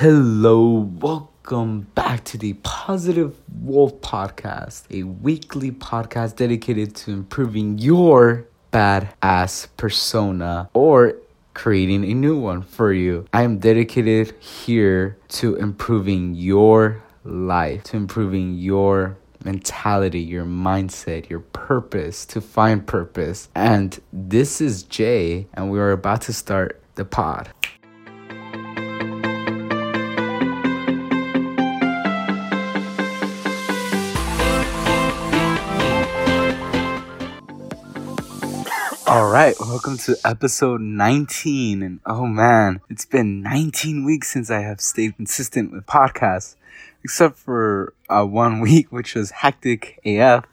Hello, 0.00 0.88
welcome 1.00 1.80
back 1.96 2.22
to 2.26 2.38
the 2.38 2.52
Positive 2.62 3.36
Wolf 3.62 4.00
Podcast, 4.00 4.84
a 4.92 5.02
weekly 5.02 5.72
podcast 5.72 6.36
dedicated 6.36 6.94
to 6.94 7.10
improving 7.10 7.78
your 7.78 8.46
badass 8.72 9.66
persona 9.76 10.70
or 10.72 11.16
creating 11.52 12.04
a 12.04 12.14
new 12.14 12.38
one 12.38 12.62
for 12.62 12.92
you. 12.92 13.26
I 13.32 13.42
am 13.42 13.58
dedicated 13.58 14.40
here 14.40 15.18
to 15.30 15.56
improving 15.56 16.36
your 16.36 17.02
life, 17.24 17.82
to 17.90 17.96
improving 17.96 18.54
your 18.54 19.16
mentality, 19.42 20.20
your 20.20 20.44
mindset, 20.44 21.28
your 21.28 21.40
purpose, 21.40 22.24
to 22.26 22.40
find 22.40 22.86
purpose. 22.86 23.48
And 23.52 23.98
this 24.12 24.60
is 24.60 24.84
Jay, 24.84 25.48
and 25.54 25.72
we 25.72 25.80
are 25.80 25.90
about 25.90 26.20
to 26.22 26.32
start 26.32 26.80
the 26.94 27.04
pod. 27.04 27.50
All 39.28 39.34
right, 39.34 39.54
welcome 39.60 39.98
to 39.98 40.16
episode 40.24 40.80
19. 40.80 41.82
And 41.82 42.00
oh 42.06 42.24
man, 42.24 42.80
it's 42.88 43.04
been 43.04 43.42
19 43.42 44.06
weeks 44.06 44.32
since 44.32 44.50
I 44.50 44.60
have 44.60 44.80
stayed 44.80 45.16
consistent 45.16 45.70
with 45.70 45.84
podcasts, 45.84 46.56
except 47.04 47.36
for 47.36 47.92
uh, 48.08 48.24
one 48.24 48.60
week, 48.60 48.90
which 48.90 49.14
was 49.14 49.30
hectic 49.30 50.00
AF. 50.06 50.46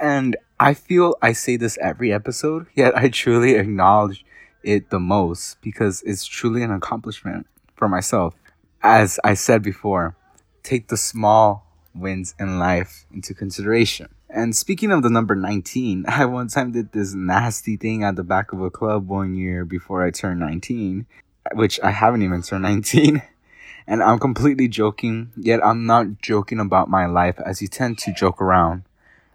And 0.00 0.34
I 0.58 0.72
feel 0.72 1.16
I 1.20 1.34
say 1.34 1.58
this 1.58 1.76
every 1.76 2.10
episode, 2.10 2.68
yet 2.74 2.96
I 2.96 3.10
truly 3.10 3.54
acknowledge 3.54 4.24
it 4.62 4.88
the 4.88 4.98
most 4.98 5.60
because 5.60 6.02
it's 6.06 6.24
truly 6.24 6.62
an 6.62 6.70
accomplishment 6.70 7.46
for 7.76 7.86
myself. 7.86 8.34
As 8.82 9.20
I 9.22 9.34
said 9.34 9.62
before, 9.62 10.16
take 10.62 10.88
the 10.88 10.96
small 10.96 11.66
wins 11.94 12.34
in 12.40 12.58
life 12.58 13.04
into 13.12 13.34
consideration. 13.34 14.08
And 14.34 14.56
speaking 14.56 14.90
of 14.90 15.04
the 15.04 15.10
number 15.10 15.36
19, 15.36 16.06
I 16.08 16.24
one 16.24 16.48
time 16.48 16.72
did 16.72 16.90
this 16.90 17.14
nasty 17.14 17.76
thing 17.76 18.02
at 18.02 18.16
the 18.16 18.24
back 18.24 18.52
of 18.52 18.60
a 18.60 18.68
club 18.68 19.08
one 19.08 19.36
year 19.36 19.64
before 19.64 20.04
I 20.04 20.10
turned 20.10 20.40
19, 20.40 21.06
which 21.52 21.78
I 21.82 21.92
haven't 21.92 22.22
even 22.22 22.42
turned 22.42 22.62
19. 22.64 23.22
And 23.86 24.02
I'm 24.02 24.18
completely 24.18 24.66
joking, 24.66 25.30
yet 25.36 25.64
I'm 25.64 25.86
not 25.86 26.20
joking 26.20 26.58
about 26.58 26.88
my 26.88 27.06
life 27.06 27.38
as 27.46 27.62
you 27.62 27.68
tend 27.68 27.98
to 27.98 28.12
joke 28.12 28.42
around, 28.42 28.82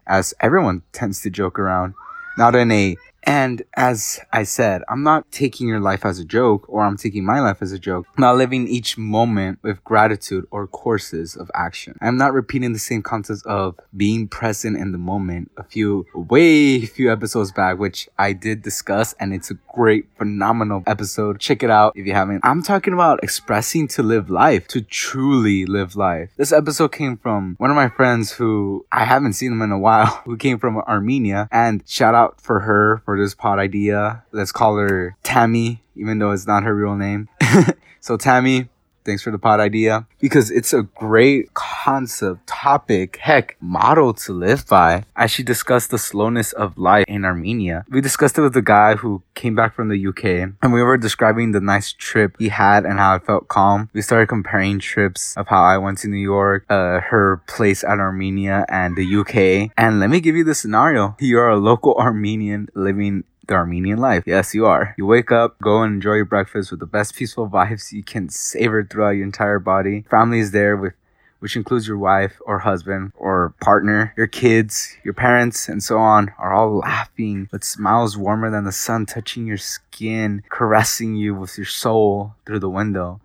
as 0.05 0.33
everyone 0.41 0.81
tends 0.91 1.21
to 1.21 1.29
joke 1.29 1.57
around, 1.57 1.93
not 2.37 2.55
in 2.55 2.69
a 2.71 2.97
and 3.29 3.61
as 3.75 4.19
I 4.33 4.41
said, 4.41 4.81
I'm 4.89 5.03
not 5.03 5.31
taking 5.31 5.67
your 5.67 5.79
life 5.79 6.03
as 6.03 6.17
a 6.17 6.25
joke 6.25 6.65
or 6.67 6.81
I'm 6.81 6.97
taking 6.97 7.23
my 7.23 7.39
life 7.39 7.61
as 7.61 7.71
a 7.71 7.77
joke. 7.77 8.07
I'm 8.17 8.21
not 8.21 8.37
living 8.37 8.67
each 8.67 8.97
moment 8.97 9.59
with 9.61 9.83
gratitude 9.83 10.47
or 10.49 10.65
courses 10.65 11.35
of 11.35 11.51
action. 11.53 11.95
I'm 12.01 12.17
not 12.17 12.33
repeating 12.33 12.73
the 12.73 12.79
same 12.79 13.03
concepts 13.03 13.43
of 13.45 13.79
being 13.95 14.27
present 14.27 14.77
in 14.77 14.93
the 14.93 14.97
moment 14.97 15.51
a 15.57 15.63
few, 15.63 16.07
way 16.15 16.83
few 16.87 17.11
episodes 17.11 17.51
back, 17.51 17.77
which 17.77 18.09
I 18.17 18.33
did 18.33 18.63
discuss 18.63 19.13
and 19.19 19.31
it's 19.31 19.51
a 19.51 19.59
great, 19.75 20.07
phenomenal 20.17 20.81
episode. 20.87 21.39
Check 21.39 21.61
it 21.61 21.69
out 21.69 21.93
if 21.95 22.07
you 22.07 22.13
haven't. 22.13 22.41
I'm 22.43 22.63
talking 22.63 22.93
about 22.93 23.23
expressing 23.23 23.87
to 23.89 24.01
live 24.01 24.31
life, 24.31 24.67
to 24.69 24.81
truly 24.81 25.67
live 25.67 25.95
life. 25.95 26.31
This 26.37 26.51
episode 26.51 26.93
came 26.93 27.15
from 27.15 27.57
one 27.59 27.69
of 27.69 27.75
my 27.75 27.89
friends 27.89 28.31
who 28.31 28.87
I 28.91 29.05
haven't 29.05 29.33
seen 29.33 29.51
him 29.51 29.61
in 29.61 29.71
a 29.71 29.77
while, 29.77 30.07
who 30.25 30.35
came 30.35 30.57
from 30.57 30.77
Armenia 30.77 31.47
and 31.51 31.83
shout 31.87 32.15
out 32.15 32.41
for 32.41 32.61
her 32.61 33.03
for 33.05 33.18
this 33.19 33.35
pod 33.35 33.59
idea. 33.59 34.23
Let's 34.31 34.51
call 34.51 34.77
her 34.77 35.15
Tammy, 35.23 35.83
even 35.95 36.19
though 36.19 36.31
it's 36.31 36.47
not 36.47 36.63
her 36.63 36.75
real 36.75 36.95
name. 36.95 37.29
so 37.99 38.17
Tammy, 38.17 38.69
thanks 39.03 39.23
for 39.23 39.31
the 39.31 39.39
pod 39.39 39.59
idea 39.59 40.05
because 40.19 40.51
it's 40.51 40.73
a 40.73 40.83
great 40.83 41.53
concept, 41.53 42.47
topic, 42.47 43.17
heck, 43.21 43.57
model 43.61 44.13
to 44.13 44.33
live 44.33 44.67
by. 44.67 45.03
As 45.15 45.31
she 45.31 45.43
discussed 45.43 45.91
the 45.91 45.97
slowness 45.97 46.53
of 46.53 46.77
life 46.77 47.05
in 47.07 47.25
Armenia, 47.25 47.85
we 47.89 48.01
discussed 48.01 48.37
it 48.37 48.41
with 48.41 48.55
a 48.55 48.61
guy 48.61 48.95
who 48.95 49.23
came 49.35 49.55
back 49.55 49.75
from 49.75 49.89
the 49.89 50.07
UK 50.07 50.53
and 50.61 50.73
we 50.73 50.83
were 50.83 50.97
describing 50.97 51.51
the 51.51 51.61
nice 51.61 51.93
trip 51.93 52.35
he 52.39 52.49
had 52.49 52.85
and 52.85 52.99
how 52.99 53.15
it 53.15 53.25
felt 53.25 53.47
calm. 53.47 53.89
We 53.93 54.01
started 54.01 54.27
comparing 54.27 54.79
trips 54.79 55.35
of 55.37 55.47
how 55.47 55.63
I 55.63 55.77
went 55.77 55.99
to 55.99 56.07
New 56.07 56.17
York, 56.17 56.65
uh, 56.69 56.99
her 56.99 57.41
place 57.47 57.83
at 57.83 57.99
Armenia 57.99 58.65
and 58.69 58.95
the 58.95 59.15
UK. 59.15 59.71
And 59.77 59.99
let 59.99 60.09
me 60.09 60.19
give 60.19 60.35
you 60.35 60.43
the 60.43 60.55
scenario. 60.55 61.15
You're 61.19 61.49
a 61.49 61.57
local 61.57 61.93
Armenian 61.99 62.69
living 62.73 63.23
the 63.49 63.55
Armenian 63.55 63.99
life. 63.99 64.23
Yes, 64.25 64.55
you 64.55 64.65
are. 64.65 64.95
You 64.97 65.05
wake 65.05 65.31
up, 65.31 65.59
go 65.59 65.81
and 65.81 65.95
enjoy 65.95 66.13
your 66.13 66.25
breakfast 66.25 66.71
with 66.71 66.79
the 66.79 66.85
best 66.85 67.15
peaceful 67.15 67.49
vibes 67.49 67.91
you 67.91 68.03
can 68.03 68.29
savor 68.29 68.83
throughout 68.83 69.11
your 69.11 69.25
entire 69.25 69.59
body. 69.59 70.05
Family 70.09 70.39
is 70.39 70.51
there 70.51 70.77
with 70.77 70.93
which 71.39 71.55
includes 71.55 71.87
your 71.87 71.97
wife 71.97 72.39
or 72.45 72.59
husband 72.59 73.11
or 73.15 73.53
partner, 73.61 74.13
your 74.17 74.27
kids, 74.27 74.97
your 75.03 75.13
parents, 75.13 75.69
and 75.69 75.81
so 75.81 75.97
on, 75.97 76.33
are 76.37 76.53
all 76.53 76.79
laughing 76.79 77.47
with 77.51 77.63
smiles 77.63 78.17
warmer 78.17 78.51
than 78.51 78.65
the 78.65 78.71
sun 78.71 79.05
touching 79.05 79.47
your 79.47 79.57
skin, 79.57 80.43
caressing 80.49 81.15
you 81.15 81.33
with 81.33 81.57
your 81.57 81.65
soul 81.65 82.35
through 82.45 82.59
the 82.59 82.69
window. 82.69 83.21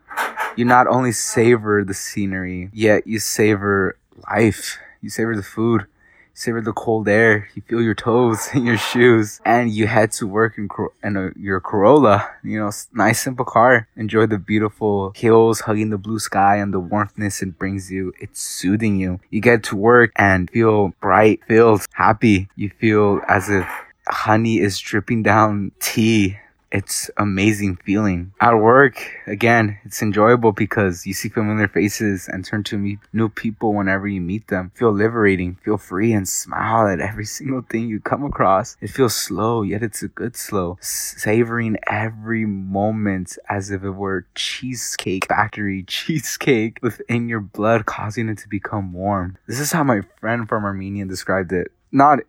You 0.57 0.65
not 0.65 0.87
only 0.87 1.11
savor 1.11 1.83
the 1.83 1.95
scenery, 1.95 2.71
yet 2.73 3.07
you 3.07 3.19
savor 3.19 3.97
life. 4.31 4.79
You 5.03 5.11
savor 5.11 5.35
the 5.35 5.43
food 5.43 5.87
savor 6.35 6.61
the 6.61 6.73
cold 6.73 7.09
air. 7.09 7.49
You 7.55 7.63
feel 7.63 7.81
your 7.81 7.95
toes 7.95 8.49
in 8.55 8.67
your 8.67 8.77
shoes, 8.77 9.41
and 9.45 9.71
you 9.71 9.87
head 9.87 10.13
to 10.13 10.27
work 10.27 10.59
in, 10.59 10.69
in 11.03 11.17
a, 11.17 11.31
your 11.37 11.61
Corolla. 11.61 12.29
You 12.43 12.59
know, 12.61 12.71
nice 12.93 13.23
simple 13.23 13.45
car. 13.45 13.89
Enjoy 13.97 14.27
the 14.27 14.39
beautiful 14.39 15.13
hills, 15.15 15.61
hugging 15.61 15.91
the 15.91 15.99
blue 15.99 16.19
sky 16.19 16.57
and 16.57 16.75
the 16.75 16.81
warmthness 16.81 17.43
it 17.43 17.59
brings 17.59 17.91
you. 17.91 18.13
It's 18.21 18.41
soothing 18.41 18.99
you. 18.99 19.21
You 19.31 19.41
get 19.41 19.63
to 19.65 19.77
work 19.77 20.13
and 20.17 20.51
feel 20.51 20.93
bright, 21.01 21.41
filled, 21.47 21.87
happy. 21.93 22.49
You 22.57 22.71
feel 22.71 23.21
as 23.29 23.49
if 23.49 23.67
honey 24.09 24.59
is 24.59 24.79
dripping 24.79 25.23
down 25.23 25.73
tea 25.81 26.37
it's 26.73 27.11
amazing 27.17 27.77
feeling. 27.77 28.33
At 28.41 28.55
work, 28.55 28.97
again, 29.27 29.79
it's 29.85 30.03
enjoyable 30.03 30.53
because 30.53 31.07
you 31.07 31.15
see 31.15 31.29
familiar 31.29 31.69
faces 31.69 32.29
and 32.29 32.45
turn 32.45 32.65
to 32.65 32.79
meet 32.79 32.99
new 33.13 33.29
people 33.29 33.75
whenever 33.75 34.09
you 34.09 34.21
meet 34.21 34.49
them. 34.49 34.73
Feel 34.75 34.91
liberating, 34.91 35.57
feel 35.65 35.79
free 35.79 36.13
and 36.13 36.29
smile 36.29 36.89
at 36.89 37.01
every 37.01 37.25
single 37.39 37.63
thing 37.63 37.89
you 37.89 38.01
come 38.01 38.25
across. 38.25 38.77
It 38.81 38.91
feels 38.91 39.15
slow, 39.15 39.63
yet 39.63 39.83
it's 39.83 40.03
a 40.03 40.09
good 40.09 40.37
slow. 40.37 40.79
Savoring 40.81 41.77
every 41.87 42.45
moment 42.45 43.39
as 43.49 43.71
if 43.71 43.85
it 43.85 43.91
were 43.91 44.27
cheesecake 44.35 45.29
factory 45.29 45.83
cheesecake 45.87 46.79
within 46.83 47.29
your 47.29 47.41
blood 47.41 47.87
causing 47.87 48.29
it 48.29 48.39
to 48.39 48.49
become 48.49 48.93
warm. 48.93 49.39
This 49.47 49.61
is 49.61 49.71
how 49.73 49.85
my 49.85 50.01
friend 50.21 50.49
from 50.49 50.65
Armenia 50.65 51.05
described 51.05 51.53
it. 51.53 51.71
Not 51.93 52.21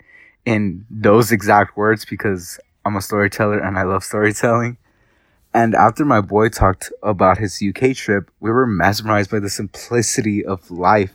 in 0.45 0.85
those 0.91 1.31
exact 1.31 1.75
words 1.75 2.05
because 2.05 2.59
I'm 2.85 2.95
a 2.95 3.01
storyteller 3.01 3.57
and 3.57 3.79
I 3.79 3.83
love 3.83 4.03
storytelling. 4.03 4.77
And 5.55 5.73
after 5.73 6.05
my 6.05 6.21
boy 6.21 6.49
talked 6.49 6.91
about 7.01 7.39
his 7.39 7.63
UK 7.63 7.95
trip, 7.95 8.29
we 8.39 8.51
were 8.51 8.67
mesmerized 8.67 9.31
by 9.31 9.39
the 9.39 9.49
simplicity 9.49 10.45
of 10.45 10.69
life 10.69 11.13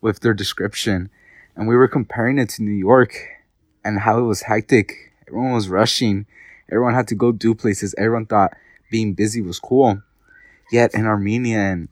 with 0.00 0.20
their 0.20 0.32
description. 0.32 1.10
And 1.54 1.68
we 1.68 1.76
were 1.76 1.88
comparing 1.88 2.38
it 2.38 2.48
to 2.50 2.62
New 2.62 2.70
York 2.70 3.14
and 3.84 4.00
how 4.00 4.20
it 4.20 4.22
was 4.22 4.42
hectic. 4.42 5.12
Everyone 5.28 5.52
was 5.52 5.68
rushing. 5.68 6.24
Everyone 6.70 6.94
had 6.94 7.08
to 7.08 7.14
go 7.14 7.30
do 7.30 7.54
places. 7.54 7.94
Everyone 7.98 8.24
thought 8.24 8.56
being 8.90 9.12
busy 9.12 9.42
was 9.42 9.58
cool. 9.58 10.00
Yet 10.70 10.94
in 10.94 11.04
Armenia 11.04 11.58
and 11.58 11.88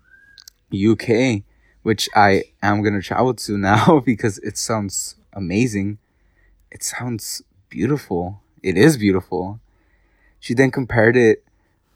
UK, 0.73 1.43
which 1.83 2.09
I 2.15 2.45
am 2.63 2.81
going 2.83 2.95
to 2.95 3.03
travel 3.03 3.35
to 3.35 3.59
now 3.59 4.01
because 4.01 4.39
it 4.39 4.57
sounds 4.57 5.17
amazing, 5.35 5.99
it 6.71 6.83
sounds 6.83 7.43
beautiful 7.69 8.41
it 8.63 8.77
is 8.77 8.97
beautiful. 8.97 9.61
She 10.39 10.55
then 10.55 10.71
compared 10.71 11.17
it 11.17 11.45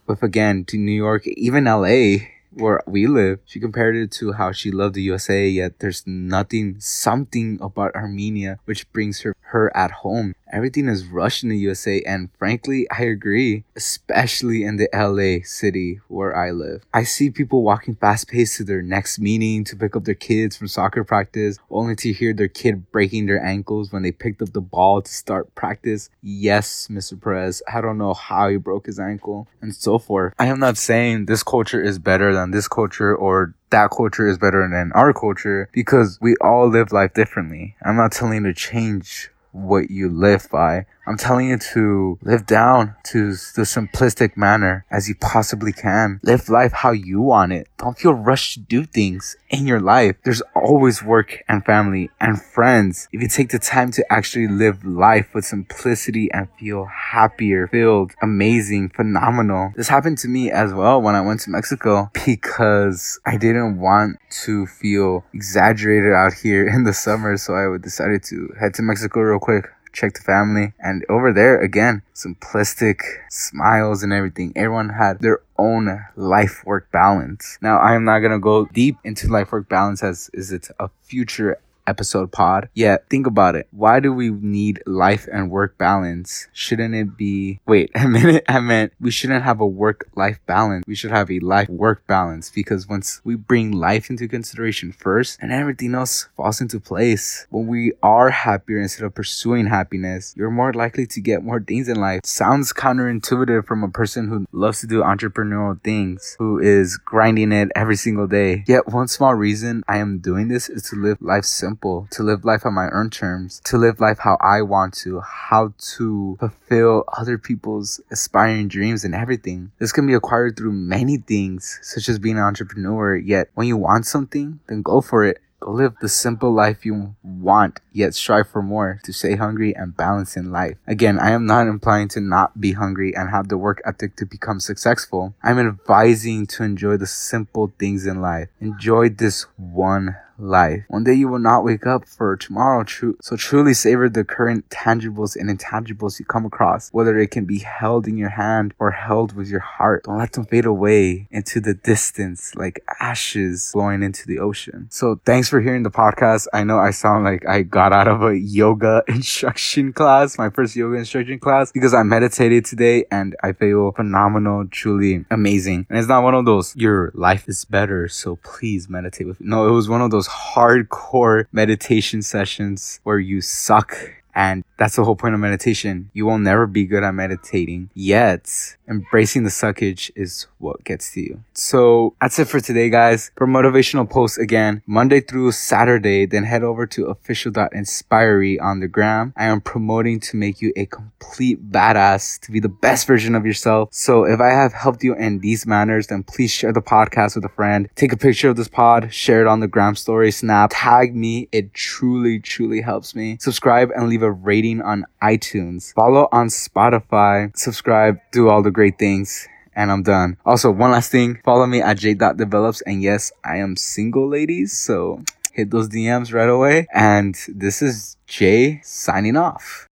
with 0.07 0.23
again 0.23 0.65
to 0.67 0.77
New 0.77 0.93
York, 0.93 1.27
even 1.27 1.65
LA, 1.65 2.29
where 2.53 2.83
we 2.87 3.07
live. 3.07 3.41
She 3.45 3.59
compared 3.61 3.97
it 3.97 4.13
to 4.13 4.33
how 4.33 4.53
she 4.53 4.71
loved 4.71 4.95
the 4.95 5.03
USA, 5.03 5.49
yet 5.49 5.79
there's 5.79 6.07
nothing, 6.07 6.77
something 6.79 7.59
about 7.61 7.95
Armenia 7.95 8.59
which 8.65 8.91
brings 8.93 9.23
her 9.23 9.35
her 9.55 9.75
at 9.77 10.03
home. 10.03 10.35
Everything 10.55 10.89
is 10.89 11.05
rushed 11.07 11.43
in 11.43 11.49
the 11.49 11.59
USA, 11.59 12.01
and 12.03 12.29
frankly, 12.39 12.87
I 12.89 13.03
agree, 13.03 13.65
especially 13.75 14.63
in 14.63 14.77
the 14.77 14.89
LA 14.95 15.45
city 15.45 16.01
where 16.07 16.37
I 16.37 16.53
live. 16.53 16.85
I 16.95 17.03
see 17.03 17.29
people 17.33 17.65
walking 17.65 17.97
fast 17.97 18.29
paced 18.29 18.59
to 18.59 18.65
their 18.65 18.81
next 18.81 19.19
meeting 19.19 19.65
to 19.65 19.75
pick 19.75 19.97
up 19.97 20.05
their 20.05 20.15
kids 20.15 20.57
from 20.57 20.69
soccer 20.69 21.03
practice, 21.03 21.59
only 21.71 21.97
to 21.97 22.13
hear 22.13 22.33
their 22.33 22.47
kid 22.47 22.93
breaking 22.93 23.27
their 23.27 23.45
ankles 23.45 23.93
when 23.93 24.05
they 24.05 24.13
picked 24.13 24.43
up 24.43 24.53
the 24.53 24.61
ball 24.61 25.03
to 25.03 25.13
start 25.13 25.53
practice. 25.57 26.09
Yes, 26.23 26.87
Mr. 26.89 27.21
Perez, 27.21 27.61
I 27.67 27.81
don't 27.81 27.99
know 27.99 28.15
how 28.15 28.49
he 28.49 28.57
broke 28.57 28.87
his 28.87 29.01
ankle, 29.01 29.49
and 29.61 29.75
so 29.75 29.99
forth. 29.99 30.35
I 30.39 30.47
am 30.47 30.61
not 30.61 30.77
saying 30.77 31.27
this 31.27 31.43
culture 31.43 31.83
is 31.83 31.99
better 31.99 32.33
than 32.33 32.53
this 32.53 32.69
culture 32.69 33.13
or 33.13 33.55
that 33.71 33.91
culture 33.91 34.29
is 34.29 34.39
better 34.39 34.69
than 34.71 34.93
our 34.93 35.13
culture 35.13 35.69
because 35.73 36.17
we 36.21 36.37
all 36.41 36.69
live 36.69 36.93
life 36.93 37.13
differently. 37.13 37.75
I'm 37.83 37.97
not 37.97 38.13
telling 38.13 38.45
you 38.45 38.53
to 38.53 38.55
change 38.55 39.31
what 39.55 39.89
you 39.91 40.09
live 40.11 40.49
by 40.51 40.85
I'm 41.07 41.19
telling 41.19 41.49
you 41.49 41.59
to 41.59 42.19
live 42.23 42.47
down 42.47 42.97
to 43.05 43.33
the 43.33 43.63
simplistic 43.63 44.37
manner 44.37 44.87
as 44.91 45.09
you 45.09 45.15
possibly 45.15 45.73
can. 45.73 46.19
Live 46.23 46.49
life 46.49 46.73
how 46.73 46.93
you 46.93 47.21
want 47.21 47.53
it. 47.53 47.69
Don't 47.77 47.99
feel 47.99 48.15
rushed 48.15 48.55
to 48.55 48.61
do 48.61 48.85
things 48.85 49.37
in 49.51 49.67
your 49.67 49.81
life. 49.81 50.17
There's 50.25 50.43
always 50.57 51.03
work 51.03 51.45
and 51.47 51.65
family 51.65 52.11
and 52.21 52.41
friends. 52.41 53.09
If 53.13 53.21
you 53.21 53.29
take 53.29 53.51
the 53.51 53.59
time 53.59 53.91
to 53.93 54.13
actually 54.13 54.49
live 54.49 54.85
life 54.85 55.35
with 55.35 55.45
simplicity 55.45 56.31
and 56.33 56.49
feel 56.59 56.87
happier, 56.87 57.69
filled, 57.69 58.13
amazing, 58.23 58.89
phenomenal. 58.91 59.73
This 59.77 59.89
happened 59.89 60.19
to 60.19 60.29
me 60.29 60.51
as 60.51 60.73
well 60.73 61.03
when 61.03 61.15
I 61.15 61.21
went 61.21 61.41
to 61.41 61.51
Mexico 61.51 62.11
because 62.25 63.21
I 63.27 63.37
didn't 63.37 63.79
want 63.79 64.17
to 64.45 64.67
feel 64.67 65.25
exaggerated 65.35 66.13
out 66.13 66.33
here 66.33 66.67
in 66.67 66.85
the 66.85 66.95
summer. 66.95 67.37
So 67.37 67.55
I 67.55 67.77
decided 67.77 68.23
to 68.25 68.55
head 68.59 68.73
to 68.75 68.83
Mexico 68.83 69.21
real 69.21 69.39
quick 69.39 69.67
check 69.95 70.15
the 70.15 70.21
family. 70.21 70.75
And 70.79 71.05
over 71.09 71.33
there, 71.33 71.61
again, 71.61 72.03
simplistic 72.15 73.01
smiles 73.31 74.03
and 74.03 74.13
everything. 74.13 74.53
Everyone 74.55 74.91
had 74.91 75.21
their 75.21 75.41
own 75.57 76.05
life 76.17 76.63
work 76.67 76.91
balance. 76.91 77.59
Now, 77.63 77.79
I 77.79 77.95
am 77.95 78.05
not 78.05 78.19
going 78.19 78.33
to 78.33 78.39
go 78.39 78.67
deep 78.67 78.97
into 79.05 79.29
life 79.29 79.53
work 79.53 79.69
balance 79.69 80.03
as 80.03 80.31
is 80.35 80.53
it 80.53 80.69
a 80.79 80.91
future 81.03 81.59
episode 81.87 82.33
pod. 82.33 82.69
Yeah, 82.75 82.99
think 83.11 83.27
about 83.27 83.55
it. 83.55 83.69
Why 83.71 84.01
do 84.01 84.13
we 84.13 84.31
need 84.31 84.83
life 84.87 85.29
and 85.33 85.51
work 85.51 85.79
balance? 85.79 86.49
Shouldn't 86.53 86.95
it 86.95 87.17
be, 87.17 87.61
wait 87.67 87.91
a 87.95 88.09
minute, 88.09 88.45
I 88.49 88.61
meant 88.61 88.93
we 89.01 89.11
shouldn't 89.11 89.45
have 89.45 89.61
a 89.61 89.67
work 89.67 90.09
life 90.15 90.41
balance. 90.47 90.85
We 90.87 90.95
should 90.95 91.11
have 91.11 91.31
a 91.31 91.41
life 91.41 91.69
work 91.69 92.07
balance 92.07 92.51
because 92.51 92.89
once 92.89 93.21
we 93.25 93.35
bring 93.35 93.73
life 93.73 94.11
into 94.11 94.29
consideration 94.29 94.93
first 94.93 95.39
and 95.41 95.53
everything 95.53 95.95
else 95.95 96.29
falls 96.37 96.61
into 96.61 96.81
place, 96.81 97.47
when 97.51 97.67
we 97.67 97.93
are 98.03 98.31
happier 98.31 98.81
instead 98.81 99.05
of 99.05 99.15
pursuing 99.15 99.67
happiness, 99.67 100.35
you're 100.37 100.51
more 100.51 100.73
likely 100.73 101.07
to 101.07 101.21
get 101.21 101.45
more 101.45 101.61
things 101.61 101.89
in 101.89 101.97
life. 101.97 102.21
Sounds 102.25 102.73
counterintuitive 102.73 103.67
from 103.67 103.83
a 103.83 103.89
person 103.89 104.29
who 104.29 104.47
loves 104.53 104.81
to 104.81 104.87
do 104.87 105.03
entrepreneurial 105.03 105.81
things, 105.83 106.37
who 106.39 106.59
is 106.59 106.97
grinding 106.97 107.53
it 107.53 107.71
every 107.77 107.97
single 107.97 108.27
day. 108.27 108.65
Yet 108.67 108.89
one 108.89 109.09
small 109.09 109.35
reason 109.35 109.83
I 109.89 109.99
am 109.99 110.19
doing 110.19 110.49
this 110.49 110.69
is 110.69 110.83
to 110.85 110.97
live 110.97 111.21
life 111.21 111.45
simple 111.45 111.74
simple, 111.75 112.07
to 112.13 112.23
live 112.23 112.45
life 112.45 112.65
on 112.65 112.73
my 112.73 112.89
own 112.91 113.11
terms, 113.11 113.61
to 113.65 113.77
live 113.77 113.99
life 113.99 114.19
how 114.21 114.37
I 114.41 114.63
want 114.63 114.95
to, 115.03 115.21
how 115.21 115.75
to 115.97 116.37
fulfill 116.39 117.03
other 117.19 117.37
people's 117.37 118.01
aspiring 118.13 118.69
dreams 118.69 119.05
and 119.05 119.13
everything. 119.13 119.73
This 119.81 119.91
can 119.91 120.07
be 120.07 120.15
acquired 120.15 120.57
through 120.57 120.73
many 120.73 121.17
things, 121.17 121.81
such 121.83 122.09
as 122.09 122.21
being 122.21 122.39
an 122.39 122.45
entrepreneur. 122.45 123.17
Yet 123.17 123.49
when 123.55 123.67
you 123.67 123.77
want 123.77 124.07
something, 124.07 124.61
then 124.69 124.83
go 124.83 125.01
for 125.01 125.25
it. 125.25 125.41
Go 125.59 125.73
live 125.73 125.95
the 126.01 126.11
simple 126.11 126.53
life 126.53 126.85
you 126.85 127.17
want, 127.25 127.81
yet 127.91 128.15
strive 128.15 128.51
for 128.51 128.63
more 128.63 129.01
to 129.03 129.13
stay 129.13 129.35
hungry 129.35 129.75
and 129.75 129.97
balance 129.97 130.37
in 130.37 130.53
life. 130.53 130.77
Again, 130.87 131.19
I 131.19 131.31
am 131.31 131.47
not 131.47 131.67
implying 131.67 132.09
to 132.09 132.21
not 132.21 132.61
be 132.61 132.73
hungry 132.73 133.17
and 133.17 133.31
have 133.31 133.49
the 133.49 133.57
work 133.57 133.81
ethic 133.87 134.15
to 134.17 134.27
become 134.27 134.61
successful. 134.61 135.35
I'm 135.43 135.59
advising 135.59 136.47
to 136.49 136.65
enjoy 136.65 136.99
the 136.99 137.07
simple 137.07 137.73
things 137.79 138.05
in 138.05 138.21
life. 138.21 138.49
Enjoy 138.61 139.09
this 139.09 139.47
one 139.57 140.17
life. 140.39 140.85
One 140.89 141.05
day 141.05 141.15
you 141.15 141.29
will 141.29 141.39
not 141.39 141.65
wake 141.65 141.87
up 141.87 142.07
for 142.07 142.37
tomorrow. 142.37 142.85
True. 142.85 143.17
So 143.21 143.37
truly 143.37 143.75
savor 143.75 144.09
the 144.09 144.25
current 144.25 144.69
tangibles 144.69 145.37
and 145.37 145.49
intangibles 145.49 146.19
you 146.19 146.25
come 146.25 146.45
across, 146.45 146.91
whether 146.91 147.19
it 147.19 147.31
can 147.31 147.45
be 147.45 147.59
held 147.59 148.07
in 148.07 148.17
your 148.17 148.31
hand 148.31 148.75
or 148.79 148.91
held 148.91 149.35
with 149.35 149.49
your 149.49 149.61
heart. 149.61 150.05
Don't 150.05 150.19
let 150.19 150.33
them 150.33 150.45
fade 150.47 150.65
away 150.65 151.29
into 151.31 151.61
the 151.61 151.75
distance 151.75 152.55
like 152.55 152.85
ashes 153.01 153.71
blowing 153.73 154.03
into 154.03 154.27
the 154.27 154.39
ocean. 154.39 154.89
So 154.91 155.21
thanks 155.25 155.49
for 155.49 155.61
hearing 155.61 155.83
the 155.83 155.91
podcast. 155.91 156.47
I 156.53 156.65
know 156.65 156.79
I 156.79 156.91
sound 156.91 157.25
like 157.25 157.47
I 157.47 157.63
got 157.63 157.93
out 157.93 158.09
of 158.09 158.23
a 158.23 158.39
yoga 158.39 159.03
instruction 159.09 159.93
class, 159.93 160.39
my 160.39 160.51
first 160.51 160.77
yoga 160.77 160.97
instruction 160.97 161.39
class, 161.39 161.73
because 161.73 161.95
I 161.95 162.03
meditated 162.03 162.65
today 162.65 163.05
and 163.11 163.37
I 163.43 163.53
feel 163.53 163.93
phenomenal, 163.93 164.67
truly 164.67 165.25
amazing. 165.31 165.87
And 165.89 165.99
it's 165.99 166.09
not 166.09 166.23
one 166.23 166.35
of 166.35 166.45
those, 166.45 166.75
your 166.77 167.13
life 167.15 167.49
is 167.49 167.65
better, 167.65 168.09
so 168.09 168.37
please 168.37 168.89
meditate 168.89 169.27
with 169.27 169.41
me. 169.41 169.49
No, 169.49 169.69
it 169.69 169.73
was 169.73 169.89
one 169.89 170.01
of 170.01 170.11
those 170.11 170.24
those 170.25 170.33
hardcore 170.33 171.47
meditation 171.53 172.23
sessions 172.23 173.01
where 173.05 173.19
you 173.19 173.41
suck 173.41 173.95
and 174.35 174.65
that's 174.85 174.97
the 174.97 175.05
whole 175.05 175.17
point 175.17 175.33
of 175.33 175.41
meditation. 175.41 176.11
You 176.13 176.27
will 176.27 176.39
never 176.39 176.67
be 176.67 176.85
good 176.85 177.03
at 177.03 177.15
meditating, 177.15 177.89
yet 177.95 178.77
embracing 178.87 179.45
the 179.45 179.49
suckage 179.49 180.11
is 180.15 180.47
what 180.59 180.85
gets 180.85 181.11
to 181.13 181.23
you. 181.23 181.43
So 181.55 182.15
that's 182.21 182.39
it 182.39 182.49
for 182.49 182.61
today, 182.61 182.91
guys. 182.91 183.31
For 183.35 183.47
motivational 183.47 184.09
posts 184.09 184.37
again, 184.37 184.83
Monday 184.87 185.21
through 185.21 185.53
Saturday, 185.53 186.27
then 186.27 186.45
head 186.45 186.63
over 186.63 186.87
to 186.89 187.07
official.inspiry 187.07 188.61
on 188.61 188.81
the 188.81 188.89
gram. 188.89 189.33
I 189.39 189.47
am 189.47 189.63
promoting 189.63 190.21
to 190.21 190.37
make 190.37 190.61
you 190.61 190.71
a 190.77 190.85
complete 190.85 191.71
badass 191.71 192.39
to 192.41 192.53
be 192.53 192.61
the 192.61 192.69
best 192.69 193.07
version 193.07 193.35
of 193.35 193.47
yourself. 193.47 193.89
So 193.91 194.25
if 194.25 194.39
I 194.39 194.51
have 194.51 194.75
helped 194.75 195.03
you 195.03 195.15
in 195.15 195.39
these 195.39 195.67
manners, 195.67 196.09
then 196.09 196.25
please 196.25 196.51
share 196.51 196.75
the 196.75 196.83
podcast 196.83 197.37
with 197.37 197.47
a 197.47 197.49
friend. 197.49 197.89
Take 197.95 198.13
a 198.13 198.19
picture 198.19 198.51
of 198.51 198.57
this 198.57 198.69
pod, 198.69 199.15
share 199.15 199.41
it 199.41 199.47
on 199.47 199.61
the 199.61 199.69
gram 199.69 199.97
story, 199.97 200.31
snap, 200.31 200.73
tag 200.75 201.17
me. 201.17 201.49
It 201.53 201.73
truly, 201.73 202.39
truly 202.39 202.83
helps 202.83 203.15
me. 203.15 203.39
Subscribe 203.41 203.91
and 203.97 204.11
leave 204.11 204.23
a 204.23 204.31
rating 204.75 204.83
on 204.83 205.05
iTunes. 205.23 205.95
Follow 205.95 206.29
on 206.33 206.49
Spotify. 206.49 207.57
Subscribe. 207.57 208.19
Do 208.33 208.49
all 208.49 208.63
the 208.63 208.71
great 208.71 208.99
things 208.99 209.49
and 209.77 209.91
I'm 209.91 210.03
done. 210.03 210.37
Also, 210.47 210.71
one 210.71 210.93
last 210.93 211.11
thing, 211.11 211.41
follow 211.45 211.67
me 211.67 211.81
at 211.83 211.99
j.develops. 211.99 212.81
And 212.83 213.03
yes, 213.03 213.33
I 213.45 213.57
am 213.57 213.77
single, 213.77 214.29
ladies. 214.29 214.73
So 214.73 215.23
hit 215.53 215.71
those 215.71 215.89
DMs 215.89 216.33
right 216.33 216.49
away. 216.49 216.87
And 216.95 217.35
this 217.49 217.83
is 217.83 218.17
Jay 218.27 218.81
signing 218.85 219.37
off. 219.37 219.89